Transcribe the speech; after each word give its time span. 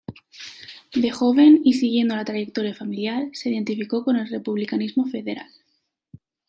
De 0.95 1.11
joven, 1.11 1.61
y 1.63 1.73
siguiendo 1.73 2.15
la 2.15 2.25
trayectoria 2.25 2.73
familiar, 2.73 3.27
se 3.33 3.51
identificó 3.51 4.03
con 4.03 4.15
el 4.15 4.29
republicanismo 4.29 5.05
federal. 5.05 5.51